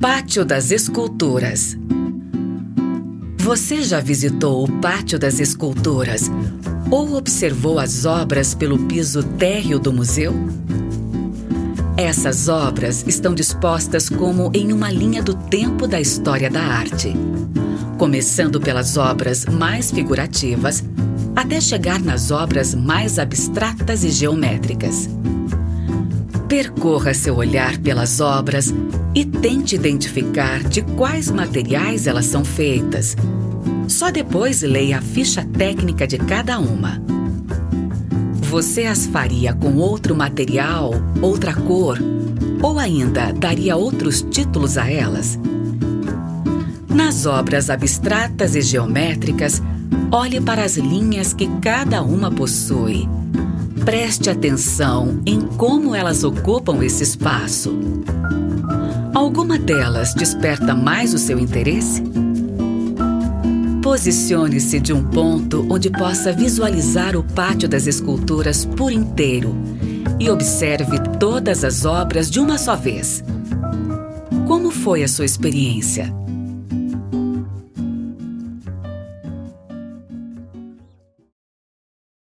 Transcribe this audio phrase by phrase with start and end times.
[0.00, 1.76] Pátio das Esculturas.
[3.36, 6.30] Você já visitou o Pátio das Esculturas
[6.88, 10.32] ou observou as obras pelo piso térreo do museu?
[11.96, 17.12] Essas obras estão dispostas como em uma linha do tempo da história da arte,
[17.98, 20.84] começando pelas obras mais figurativas
[21.34, 25.08] até chegar nas obras mais abstratas e geométricas.
[26.48, 28.72] Percorra seu olhar pelas obras
[29.14, 33.14] e tente identificar de quais materiais elas são feitas.
[33.86, 37.02] Só depois leia a ficha técnica de cada uma.
[38.32, 41.98] Você as faria com outro material, outra cor,
[42.62, 45.38] ou ainda daria outros títulos a elas?
[46.88, 49.62] Nas obras abstratas e geométricas,
[50.10, 53.06] olhe para as linhas que cada uma possui
[53.84, 57.78] Preste atenção em como elas ocupam esse espaço.
[59.14, 62.02] Alguma delas desperta mais o seu interesse?
[63.82, 69.56] Posicione-se de um ponto onde possa visualizar o pátio das esculturas por inteiro
[70.20, 73.24] e observe todas as obras de uma só vez.
[74.46, 76.12] Como foi a sua experiência?